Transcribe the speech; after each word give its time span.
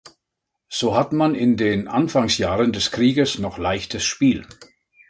So 0.67 0.95
hat 0.95 1.13
man 1.13 1.35
in 1.35 1.57
den 1.57 1.87
Anfangsjahren 1.87 2.73
des 2.73 2.89
Krieges 2.89 3.37
noch 3.37 3.59
leichtes 3.59 4.03
Spiel. 4.03 4.47